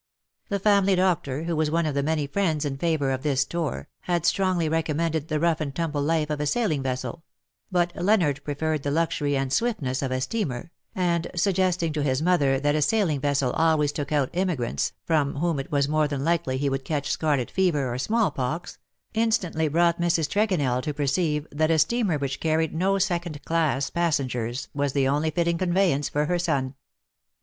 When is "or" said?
17.93-17.99